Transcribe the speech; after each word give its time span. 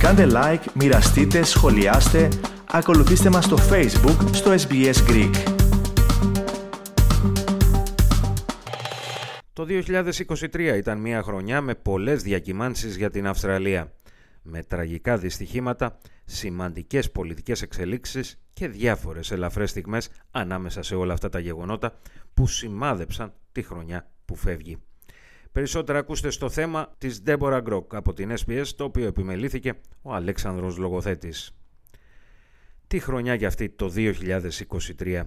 Κάντε 0.00 0.26
like, 0.30 0.64
μοιραστείτε, 0.74 1.42
σχολιάστε, 1.42 2.28
ακολουθήστε 2.70 3.30
μας 3.30 3.44
στο 3.44 3.56
Facebook, 3.56 4.28
στο 4.32 4.54
SBS 4.68 4.94
Greek. 5.08 5.32
Το 9.52 9.66
2023 9.68 10.74
ήταν 10.76 10.98
μια 10.98 11.22
χρονιά 11.22 11.60
με 11.60 11.74
πολλές 11.74 12.22
διακυμάνσεις 12.22 12.96
για 12.96 13.10
την 13.10 13.26
Αυστραλία. 13.26 13.92
Με 14.42 14.62
τραγικά 14.62 15.18
δυστυχήματα, 15.18 15.98
σημαντικές 16.24 17.10
πολιτικές 17.10 17.62
εξελίξεις 17.62 18.40
και 18.52 18.68
διάφορες 18.68 19.30
ελαφρές 19.30 19.70
στιγμές 19.70 20.08
ανάμεσα 20.30 20.82
σε 20.82 20.94
όλα 20.94 21.12
αυτά 21.12 21.28
τα 21.28 21.38
γεγονότα 21.38 21.98
που 22.34 22.46
σημάδεψαν 22.46 23.32
τη 23.52 23.62
χρονιά 23.62 24.10
που 24.24 24.36
φεύγει. 24.36 24.78
Περισσότερα 25.52 25.98
ακούστε 25.98 26.30
στο 26.30 26.48
θέμα 26.48 26.94
της 26.98 27.22
Deborah 27.26 27.60
Γκροκ 27.62 27.94
από 27.94 28.12
την 28.12 28.34
SPS, 28.46 28.66
το 28.76 28.84
οποίο 28.84 29.06
επιμελήθηκε 29.06 29.74
ο 30.02 30.14
Αλέξανδρος 30.14 30.76
Λογοθέτης. 30.76 31.50
Τι 32.86 32.98
χρονιά 32.98 33.34
για 33.34 33.48
αυτή 33.48 33.68
το 33.68 33.92
2023. 34.98 35.22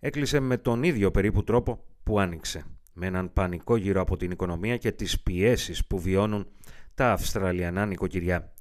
Έκλεισε 0.00 0.40
με 0.40 0.56
τον 0.56 0.82
ίδιο 0.82 1.10
περίπου 1.10 1.44
τρόπο 1.44 1.84
που 2.02 2.20
άνοιξε. 2.20 2.64
Με 2.92 3.06
έναν 3.06 3.32
πανικό 3.32 3.76
γύρω 3.76 4.00
από 4.00 4.16
την 4.16 4.30
οικονομία 4.30 4.76
και 4.76 4.92
τις 4.92 5.20
πιέσεις 5.20 5.86
που 5.86 6.00
βιώνουν 6.00 6.46
τα 6.94 7.12
Αυστραλιανά 7.12 7.86
νοικοκυριά. 7.86 8.52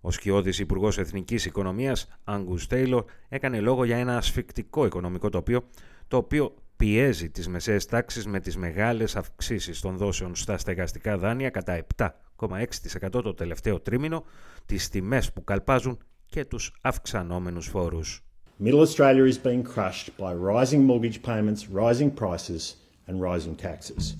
Ο 0.00 0.10
σκιώδης 0.10 0.58
Υπουργός 0.58 0.98
Εθνικής 0.98 1.44
Οικονομίας, 1.44 2.08
Angus 2.24 2.66
Taylor, 2.68 3.04
έκανε 3.28 3.60
λόγο 3.60 3.84
για 3.84 3.96
ένα 3.96 4.16
ασφικτικό 4.16 4.86
οικονομικό 4.86 5.28
τοπίο, 5.28 5.68
το 6.08 6.16
οποίο 6.16 6.54
πιέζει 6.76 7.30
τις 7.30 7.48
μεσαίες 7.48 7.86
τάξεις 7.86 8.26
με 8.26 8.40
τις 8.40 8.56
μεγάλες 8.56 9.16
αυξήσεις 9.16 9.80
των 9.80 9.96
δόσεων 9.96 10.34
στα 10.34 10.58
στεγαστικά 10.58 11.18
δάνεια 11.18 11.50
κατά 11.50 11.86
7,6% 11.96 13.08
το 13.10 13.34
τελευταίο 13.34 13.80
τρίμηνο, 13.80 14.24
τις 14.66 14.88
τιμές 14.88 15.32
που 15.32 15.44
καλπάζουν 15.44 15.98
και 16.26 16.44
τους 16.44 16.72
αυξανόμενους 16.80 17.66
φόρους. 17.66 18.22
Middle 18.60 18.86
Australia 18.86 19.24
is 19.26 19.38
being 19.38 19.64
crushed 19.64 20.16
by 20.16 20.32
rising 20.32 20.82
mortgage 20.86 21.20
payments, 21.22 21.68
rising 21.68 22.10
prices 22.22 22.76
and 23.08 23.20
rising 23.20 23.56
taxes. 23.56 24.14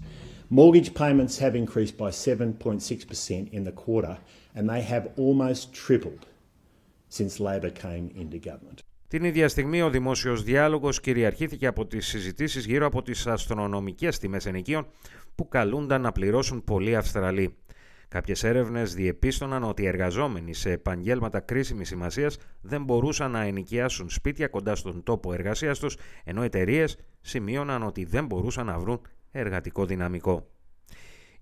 Mortgage 0.48 0.92
payments 0.92 1.38
have 1.38 1.54
increased 1.56 1.96
by 1.96 2.10
7.6% 2.10 3.52
in 3.52 3.64
the 3.64 3.72
quarter 3.84 4.18
and 4.54 4.68
they 4.68 4.82
have 4.82 5.08
almost 5.16 5.72
tripled 5.72 6.26
since 7.08 7.40
Labor 7.40 7.70
came 7.70 8.10
into 8.14 8.38
government. 8.38 8.82
Την 9.14 9.24
ίδια 9.24 9.48
στιγμή 9.48 9.82
ο 9.82 9.90
δημόσιος 9.90 10.42
διάλογος 10.42 11.00
κυριαρχήθηκε 11.00 11.66
από 11.66 11.86
τις 11.86 12.06
συζητήσεις 12.06 12.66
γύρω 12.66 12.86
από 12.86 13.02
τις 13.02 13.26
αστρονομικές 13.26 14.18
τιμές 14.18 14.46
ενοικίων 14.46 14.86
που 15.34 15.48
καλούνταν 15.48 16.00
να 16.00 16.12
πληρώσουν 16.12 16.64
πολλοί 16.64 16.96
Αυστραλοί. 16.96 17.56
Κάποιες 18.08 18.44
έρευνες 18.44 18.94
διεπίστωναν 18.94 19.64
ότι 19.64 19.82
οι 19.82 19.86
εργαζόμενοι 19.86 20.54
σε 20.54 20.70
επαγγέλματα 20.70 21.40
κρίσιμης 21.40 21.88
σημασίας 21.88 22.38
δεν 22.60 22.84
μπορούσαν 22.84 23.30
να 23.30 23.42
ενοικιάσουν 23.42 24.10
σπίτια 24.10 24.48
κοντά 24.48 24.74
στον 24.74 25.02
τόπο 25.02 25.32
εργασίας 25.32 25.78
τους, 25.78 25.96
ενώ 26.24 26.42
εταιρείες 26.42 26.98
σημείωναν 27.20 27.82
ότι 27.82 28.04
δεν 28.04 28.26
μπορούσαν 28.26 28.66
να 28.66 28.78
βρουν 28.78 29.00
εργατικό 29.30 29.84
δυναμικό. 29.84 30.46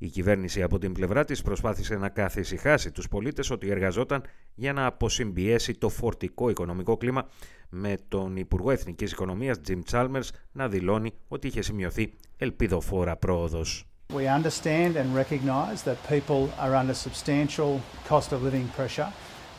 Η 0.02 0.08
κυβέρνηση 0.08 0.62
από 0.62 0.78
την 0.78 0.92
πλευρά 0.92 1.24
της 1.24 1.42
προσπάθησε 1.42 1.96
να 1.96 2.08
καθησυχάσει 2.08 2.90
τους 2.90 3.08
πολίτες 3.08 3.50
ότι 3.50 3.70
εργαζόταν 3.70 4.22
για 4.54 4.72
να 4.72 4.86
αποσυμπιέσει 4.86 5.74
το 5.74 5.88
φορτικό 5.88 6.48
οικονομικό 6.48 6.96
κλίμα 6.96 7.28
με 7.68 7.96
τον 8.08 8.36
Υπουργό 8.36 8.70
Εθνικής 8.70 9.12
Οικονομίας 9.12 9.60
Jim 9.68 9.80
Chalmers 9.90 10.28
να 10.52 10.68
δηλώνει 10.68 11.12
ότι 11.28 11.46
είχε 11.46 11.62
σημειωθεί 11.62 12.12
ελπιδοφόρα 12.36 13.16
πρόοδος. 13.16 13.86
We 14.14 14.26
understand 14.40 14.96
and 14.96 15.14
recognise 15.24 15.82
that 15.84 15.96
people 16.08 16.48
are 16.64 16.74
under 16.74 16.94
substantial 16.94 17.80
cost 18.08 18.32
of 18.32 18.42
living 18.42 18.68
pressure, 18.76 19.10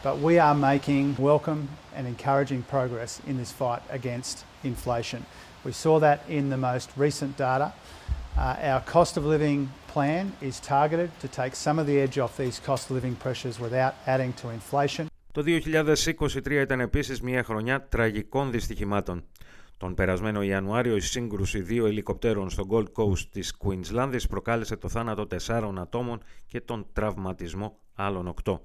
but 0.03 0.15
we 0.27 0.39
are 0.39 0.55
making 0.71 1.05
welcome 1.31 1.61
and 1.97 2.05
encouraging 2.15 2.61
progress 2.75 3.11
in 3.29 3.35
this 3.41 3.51
fight 3.59 3.83
against 3.99 4.35
inflation. 4.63 5.21
We 5.65 5.71
saw 5.83 5.99
that 6.07 6.19
in 6.37 6.43
the 6.53 6.61
most 6.71 6.87
recent 7.05 7.33
data. 7.37 7.67
Uh, 8.35 8.55
our 8.71 8.81
cost 8.81 9.15
of 9.17 9.25
living 9.25 9.69
plan 9.93 10.31
is 10.41 10.59
targeted 10.59 11.09
to 11.21 11.27
take 11.27 11.55
some 11.55 11.77
of 11.81 11.85
the 11.85 11.99
edge 11.99 12.17
off 12.17 12.35
these 12.35 12.59
cost 12.59 12.89
of 12.89 12.95
living 12.95 13.15
pressures 13.15 13.59
without 13.59 13.93
adding 14.05 14.33
to 14.33 14.49
inflation. 14.49 15.07
Το 15.31 15.43
2023 15.45 16.51
ήταν 16.51 16.79
επίσης 16.79 17.21
μια 17.21 17.43
χρονιά 17.43 17.87
τραγικών 17.87 18.51
δυστυχημάτων. 18.51 19.23
Τον 19.77 19.93
περασμένο 19.93 20.41
Ιανουάριο 20.41 20.95
η 20.95 20.99
σύγκρουση 20.99 21.61
δύο 21.61 21.85
ελικοπτέρων 21.85 22.49
στο 22.49 22.67
Gold 22.69 22.85
Coast 22.95 23.25
της 23.31 23.53
Queenslandης 23.63 24.29
προκάλεσε 24.29 24.75
το 24.75 24.89
θάνατο 24.89 25.27
τεσσάρων 25.27 25.79
ατόμων 25.79 26.21
και 26.47 26.61
τον 26.61 26.85
τραυματισμό 26.93 27.77
άλλων 27.95 28.27
οκτώ. 28.27 28.61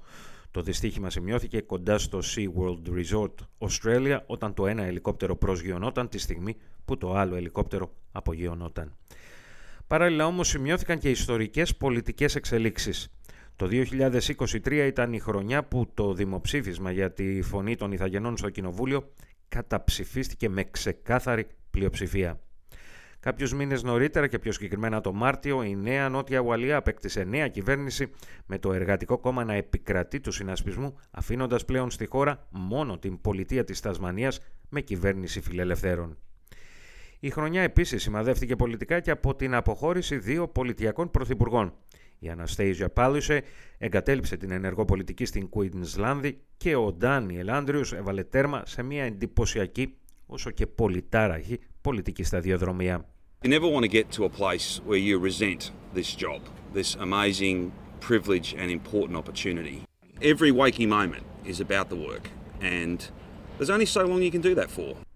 Το 0.51 0.63
δυστύχημα 0.63 1.11
σημειώθηκε 1.11 1.61
κοντά 1.61 1.99
στο 1.99 2.19
SeaWorld 2.23 2.83
Resort 2.95 3.35
Australia 3.59 4.19
όταν 4.27 4.55
το 4.55 4.67
ένα 4.67 4.83
ελικόπτερο 4.83 5.37
προσγειωνόταν 5.37 6.09
τη 6.09 6.19
στιγμή 6.19 6.57
που 6.85 6.99
το 6.99 7.15
άλλο 7.15 7.35
ελικόπτερο 7.35 7.93
απογειωνόταν. 8.13 8.97
Παράλληλα 9.89 10.27
όμως 10.27 10.49
σημειώθηκαν 10.49 10.99
και 10.99 11.11
ιστορικές 11.11 11.77
πολιτικές 11.77 12.35
εξελίξεις. 12.35 13.09
Το 13.57 13.67
2023 13.67 14.87
ήταν 14.87 15.13
η 15.13 15.19
χρονιά 15.19 15.65
που 15.65 15.91
το 15.95 16.15
δημοψήφισμα 16.15 16.91
για 16.91 17.13
τη 17.13 17.43
φωνή 17.43 17.77
των 17.77 17.93
Ιθαγενών 17.93 18.37
στο 18.37 18.51
Κοινοβούλιο 18.51 19.13
καταψηφίστηκε 19.49 20.49
με 20.49 20.65
ξεκάθαρη 20.65 21.47
πλειοψηφία. 21.71 22.41
Κάποιους 23.21 23.55
μήνες 23.55 23.83
νωρίτερα 23.83 24.27
και 24.27 24.39
πιο 24.39 24.53
συγκεκριμένα 24.53 25.01
το 25.01 25.13
Μάρτιο, 25.13 25.63
η 25.63 25.77
νέα 25.77 26.09
Νότια 26.09 26.41
Ουαλία 26.41 26.77
απέκτησε 26.77 27.25
νέα 27.25 27.49
κυβέρνηση 27.49 28.11
με 28.47 28.59
το 28.59 28.73
Εργατικό 28.73 29.19
Κόμμα 29.19 29.45
να 29.45 29.55
επικρατεί 29.55 30.21
του 30.21 30.33
συνασπισμού, 30.33 30.99
αφήνοντας 31.11 31.65
πλέον 31.65 31.91
στη 31.91 32.07
χώρα 32.07 32.47
μόνο 32.51 32.99
την 32.99 33.21
πολιτεία 33.21 33.65
της 33.65 33.81
Τασμανίας 33.81 34.41
με 34.69 34.81
κυβέρνηση 34.81 35.41
φιλελευθέρων. 35.41 36.17
Η 37.21 37.31
χρονιά 37.31 37.63
επίσης 37.63 38.03
σημαδεύτηκε 38.03 38.57
πολιτικά 38.57 39.01
και 39.01 39.11
από 39.11 39.35
την 39.35 39.55
αποχώρηση 39.55 40.19
δύο 40.19 40.49
πολιτιακών 40.49 41.11
πρωθυπουργών. 41.11 41.73
Η 42.19 42.29
Αναστέιζια 42.29 42.91
Πάλουσε 42.91 43.43
εγκατέλειψε 43.79 44.37
την 44.37 44.51
ενεργό 44.51 44.85
πολιτική 44.85 45.25
στην 45.25 45.49
Κουίνσλάνδη 45.49 46.41
και 46.57 46.75
ο 46.75 46.93
Ντάνιελ 46.93 47.51
Άντριους 47.51 47.93
έβαλε 47.93 48.25
τέρμα 48.25 48.63
σε 48.67 48.83
μια 48.83 49.05
εντυπωσιακή 49.05 49.95
όσο 50.27 50.51
και 50.51 50.67
πολυτάραχη 50.67 51.59
πολιτική 51.81 52.23
σταδιοδρομία. 52.23 53.09
You 53.43 53.49
never 53.49 53.69
want 53.75 53.85
to 53.85 53.93
get 53.99 54.07
to 54.17 54.25
a 54.25 54.33
place 54.41 54.81
where 54.87 55.03
you 55.09 55.19
resent 55.29 55.61
this 55.95 56.11
job, 56.25 56.41
this 56.75 56.97
amazing 57.09 57.59
privilege 58.09 58.49
and 58.61 58.69
important 58.81 59.17
opportunity. 59.23 59.79
Every 60.33 60.51
waking 60.63 60.89
moment 60.99 61.25
is 61.45 61.61
about 61.67 61.87
the 61.93 62.01
work 62.09 62.25
and 62.61 62.99
there's 63.57 63.73
only 63.77 63.89
so 63.97 64.03
long 64.11 64.21
you 64.23 64.33
can 64.37 64.45
do 64.51 64.55
that 64.61 64.71
for. 64.79 65.08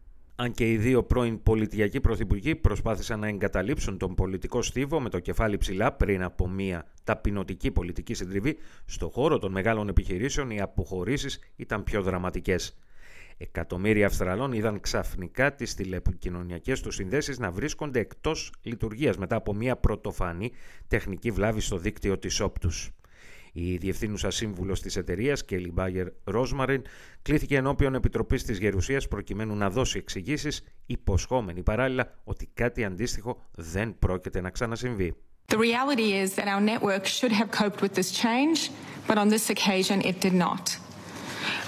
Αν 0.43 0.53
και 0.53 0.71
οι 0.71 0.77
δύο 0.77 1.03
πρώην 1.03 1.43
πολιτιακοί 1.43 2.01
πρωθυπουργοί 2.01 2.55
προσπάθησαν 2.55 3.21
να 3.21 3.29
εγκαταλείψουν 3.29 3.99
τον 3.99 4.15
πολιτικό 4.15 4.63
στίβο 4.63 5.01
με 5.01 5.09
το 5.09 5.19
κεφάλι 5.19 5.57
ψηλά 5.57 5.93
πριν 5.93 6.23
από 6.23 6.49
μια 6.49 6.87
ταπεινωτική 7.05 7.71
πολιτική 7.71 8.15
συντριβή, 8.15 8.57
στο 8.85 9.09
χώρο 9.09 9.39
των 9.39 9.53
μεγάλων 9.53 9.89
επιχειρήσεων 9.89 10.51
οι 10.51 10.61
αποχωρήσεις 10.61 11.39
ήταν 11.57 11.85
πιο 11.85 12.03
δραματικές. 12.03 12.79
Εκατομμύρια 13.37 14.07
Αυστραλών 14.07 14.53
είδαν 14.53 14.81
ξαφνικά 14.81 15.55
τις 15.55 15.75
τηλεπικοινωνιακές 15.75 16.81
τους 16.81 16.95
συνδέσεις 16.95 17.39
να 17.39 17.51
βρίσκονται 17.51 18.01
εκτός 18.01 18.53
λειτουργίας 18.63 19.17
μετά 19.17 19.37
από 19.37 19.55
μια 19.55 19.77
πρωτοφανή 19.77 20.53
τεχνική 20.89 21.31
βλάβη 21.31 21.61
στο 21.61 21.77
δίκτυο 21.77 22.19
της 22.19 22.41
όπτους. 22.41 22.91
Η 23.53 23.77
διευθύνουσα 23.77 24.31
σύμβουλος 24.31 24.81
της 24.81 24.97
εταιρείας, 24.97 25.45
Κέλλη 25.45 25.71
Μπάγερ 25.73 26.07
Ρόσμαριν, 26.25 26.83
κλήθηκε 27.23 27.57
ενώπιον 27.57 27.95
επιτροπής 27.95 28.45
της 28.45 28.59
Γερουσίας 28.59 29.09
προκειμένου 29.09 29.55
να 29.55 29.71
δώσει 29.71 29.99
εξηγήσεις, 29.99 30.63
υποσχόμενη 30.87 31.63
παράλληλα 31.63 32.15
ότι 32.25 32.51
κάτι 32.55 32.85
αντίστοιχο 32.85 33.43
δεν 33.55 33.99
πρόκειται 33.99 34.41
να 34.41 34.51
ξανασυμβεί. 34.51 35.15
The 35.47 35.59
reality 35.59 36.09
is 36.23 36.35
that 36.39 36.49
our 36.49 36.63
network 36.73 37.05
should 37.05 37.33
have 37.33 37.51
coped 37.51 37.81
with 37.83 37.95
this 37.95 38.11
change, 38.25 38.71
but 39.09 39.17
on 39.19 39.29
this 39.29 39.51
occasion 39.51 40.01
it 40.01 40.17
did 40.21 40.35
not. 40.47 40.92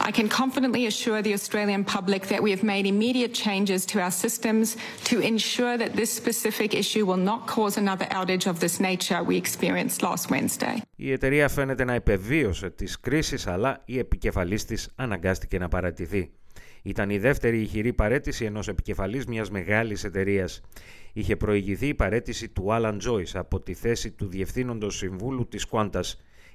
I 0.01 0.11
can 0.11 0.29
confidently 0.29 0.87
assure 0.87 1.23
the 1.23 1.35
Australian 1.35 1.85
public 1.85 2.27
that 2.29 2.43
we 2.43 2.51
have 2.51 2.63
made 2.63 2.87
immediate 2.87 3.33
changes 3.33 3.87
to 3.87 4.01
our 4.01 4.11
systems 4.11 4.77
to 5.05 5.21
ensure 5.21 5.79
that 5.79 5.93
this 5.95 6.11
specific 6.13 6.75
issue 6.75 7.05
will 7.07 7.23
not 7.33 7.47
cause 7.47 7.77
another 7.77 8.07
outage 8.19 8.47
of 8.47 8.59
this 8.61 8.81
nature 8.81 9.23
we 9.23 9.37
experienced 9.37 10.03
last 10.03 10.31
Wednesday. 10.31 10.83
Η 10.97 11.13
εταιρεία 11.13 11.49
φαίνεται 11.49 11.85
να 11.85 11.93
επεβίωσε 11.93 12.71
τις 12.71 13.01
κρίσεις, 13.01 13.47
αλλά 13.47 13.83
η 13.85 13.99
επικεφαλής 13.99 14.65
της 14.65 14.89
αναγκάστηκε 14.97 15.59
να 15.59 15.69
παρατηθεί. 15.69 16.31
Ήταν 16.83 17.11
η 17.11 17.19
δεύτερη 17.19 17.61
ηχηρή 17.61 17.93
παρέτηση 17.93 18.45
ενός 18.45 18.69
επικεφαλής 18.69 19.27
μιας 19.27 19.51
μεγάλης 19.51 20.05
εταιρείας. 20.05 20.61
Είχε 21.13 21.37
προηγηθεί 21.37 21.87
η 21.87 21.95
παρέτηση 21.95 22.49
του 22.49 22.67
Alan 22.71 22.97
Joyce 23.09 23.35
από 23.35 23.61
τη 23.61 23.75
θέση 23.75 24.11
του 24.11 24.27
Διευθύνοντος 24.27 24.97
Συμβούλου 24.97 25.49
της 25.49 25.67
Qantas. 25.71 26.15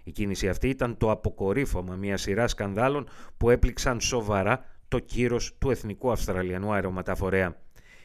Η 0.10 0.12
κίνηση 0.12 0.50
αυτή 0.50 0.70
ήταν 0.70 0.98
το 0.98 1.12
αποκορύφωμα 1.12 1.96
μιας 1.96 2.22
σειράς 2.22 2.52
σκανδάλων 2.52 3.10
που 3.38 3.50
έπληξαν 3.50 4.02
σοβαρά 4.02 4.66
το 4.88 5.00
κύρος 5.00 5.56
του 5.60 5.72
Εθνικού 5.72 6.12
Αυστραλιανού 6.12 6.74
Αερομεταφορέα. 6.74 7.56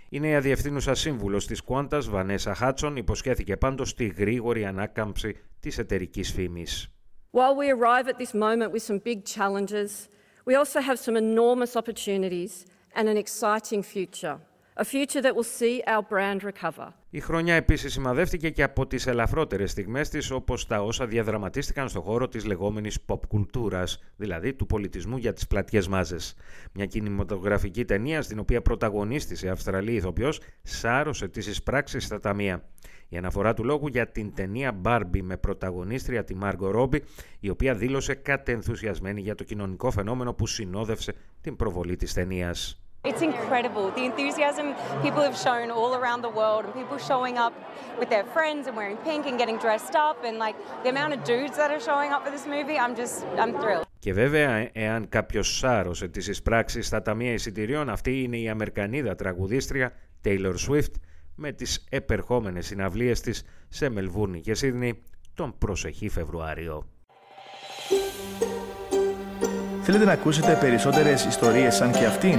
Η 0.08 0.20
νέα 0.20 0.40
διευθύνουσα 0.40 0.94
σύμβουλος 0.94 1.46
της 1.46 1.62
Qantas, 1.66 2.02
Βανέσα 2.08 2.54
Χάτσον, 2.54 2.96
υποσχέθηκε 2.96 3.56
πάντως 3.56 3.94
τη 3.94 4.06
γρήγορη 4.06 4.64
ανάκαμψη 4.64 5.36
της 5.60 5.78
εταιρικής 5.78 6.32
φήμης. 6.32 6.88
While 7.32 7.56
we 7.56 7.68
arrive 7.68 8.08
at 8.08 8.18
this 8.18 8.34
moment 8.34 8.70
with 8.72 8.82
some 8.82 9.00
big 9.04 9.24
challenges, 9.36 10.08
we 10.46 10.54
also 10.54 10.80
have 10.80 10.98
some 10.98 11.16
enormous 11.16 11.72
opportunities 11.76 12.52
and 12.94 13.08
an 13.08 13.16
exciting 13.24 13.82
future. 13.94 14.36
A 14.76 14.84
future 14.84 15.22
that 15.22 15.34
will 15.36 15.50
see 15.60 15.80
our 15.86 16.02
brand 16.02 16.42
recover. 16.42 16.88
Η 17.10 17.20
χρονιά 17.20 17.54
επίσης 17.54 17.92
σημαδεύτηκε 17.92 18.50
και 18.50 18.62
από 18.62 18.86
τις 18.86 19.06
ελαφρότερες 19.06 19.70
στιγμές 19.70 20.08
της 20.08 20.30
όπως 20.30 20.66
τα 20.66 20.82
όσα 20.82 21.06
διαδραματίστηκαν 21.06 21.88
στο 21.88 22.00
χώρο 22.00 22.28
της 22.28 22.44
λεγόμενης 22.44 22.98
pop 23.06 23.18
κουλτούρας, 23.28 24.02
δηλαδή 24.16 24.54
του 24.54 24.66
πολιτισμού 24.66 25.16
για 25.16 25.32
τις 25.32 25.46
πλατιές 25.46 25.88
μάζες. 25.88 26.34
Μια 26.72 26.86
κινηματογραφική 26.86 27.84
ταινία 27.84 28.22
στην 28.22 28.38
οποία 28.38 28.62
πρωταγωνίστησε 28.62 29.48
Αυστραλή 29.48 29.92
ηθοποιός 29.92 30.40
σάρωσε 30.62 31.28
τις 31.28 31.46
εισπράξεις 31.46 32.04
στα 32.04 32.20
ταμεία. 32.20 32.68
Η 33.08 33.16
αναφορά 33.16 33.54
του 33.54 33.64
λόγου 33.64 33.86
για 33.86 34.06
την 34.06 34.34
ταινία 34.34 34.80
Barbie 34.84 35.22
με 35.22 35.36
πρωταγωνίστρια 35.36 36.24
τη 36.24 36.34
Μάργκο 36.34 36.70
Ρόμπι, 36.70 37.02
η 37.40 37.48
οποία 37.48 37.74
δήλωσε 37.74 38.14
κατενθουσιασμένη 38.14 39.20
για 39.20 39.34
το 39.34 39.44
κοινωνικό 39.44 39.90
φαινόμενο 39.90 40.32
που 40.34 40.46
συνόδευσε 40.46 41.14
την 41.40 41.56
προβολή 41.56 41.96
της 41.96 42.12
ταινίας. 42.12 42.83
It's 43.10 43.20
incredible. 43.20 43.90
The 43.90 44.04
enthusiasm 44.10 44.66
people 45.02 45.22
have 45.28 45.36
shown 45.46 45.70
all 45.70 45.92
around 45.94 46.20
the 46.22 46.32
world 46.40 46.64
and 46.64 46.72
people 46.80 46.96
showing 46.96 47.36
up 47.36 47.52
with 48.00 48.08
their 48.08 48.24
friends 48.34 48.66
and 48.66 48.74
wearing 48.80 48.96
pink 49.08 49.26
and 49.26 49.36
getting 49.38 49.58
dressed 49.58 49.94
up 50.08 50.16
and 50.26 50.38
like 50.38 50.56
the 50.84 50.90
amount 50.94 51.12
of 51.16 51.18
dudes 51.32 51.56
that 51.60 51.70
are 51.74 51.82
showing 51.90 52.10
up 52.14 52.20
for 52.24 52.30
this 52.36 52.46
movie, 52.46 52.78
I'm 52.84 52.94
just, 52.96 53.16
I'm 53.42 53.52
thrilled. 53.60 53.86
Και 53.98 54.12
βέβαια, 54.12 54.68
εάν 54.72 55.08
κάποιο 55.08 55.42
σάρωσε 55.42 56.08
τι 56.08 56.30
εισπράξει 56.30 56.82
στα 56.82 57.02
ταμεία 57.02 57.32
εισιτηρίων, 57.32 57.88
αυτή 57.88 58.22
είναι 58.22 58.36
η 58.36 58.48
Αμερικανίδα 58.48 59.14
τραγουδίστρια 59.14 59.92
Taylor 60.24 60.54
Swift 60.68 60.92
με 61.34 61.52
τις 61.52 61.86
επερχόμενες 61.90 62.66
συναυλίες 62.66 63.20
της 63.20 63.42
σε 63.68 63.88
Μελβούρνη 63.88 64.40
και 64.40 64.54
Σίδνη 64.54 65.02
τον 65.34 65.58
προσεχή 65.58 66.08
Φεβρουάριο. 66.08 66.86
Θέλετε 69.82 70.04
να 70.04 70.12
ακούσετε 70.12 70.56
περισσότερες 70.60 71.24
ιστορίες 71.24 71.74
σαν 71.74 71.92
και 71.92 72.04
αυτήν? 72.04 72.38